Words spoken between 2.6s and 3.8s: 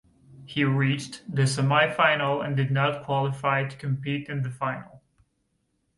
not qualify to